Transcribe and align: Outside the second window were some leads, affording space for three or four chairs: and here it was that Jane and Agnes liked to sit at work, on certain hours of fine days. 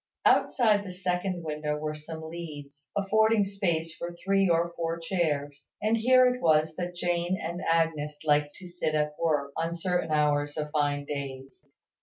Outside 0.25 0.83
the 0.83 0.91
second 0.91 1.43
window 1.43 1.77
were 1.77 1.93
some 1.93 2.23
leads, 2.23 2.89
affording 2.97 3.45
space 3.45 3.95
for 3.95 4.15
three 4.25 4.49
or 4.49 4.73
four 4.75 4.97
chairs: 4.97 5.69
and 5.79 5.95
here 5.95 6.25
it 6.33 6.41
was 6.41 6.75
that 6.77 6.95
Jane 6.95 7.39
and 7.39 7.61
Agnes 7.69 8.17
liked 8.23 8.55
to 8.55 8.65
sit 8.65 8.95
at 8.95 9.13
work, 9.19 9.51
on 9.55 9.75
certain 9.75 10.09
hours 10.09 10.57
of 10.57 10.71
fine 10.71 11.05
days. 11.05 11.67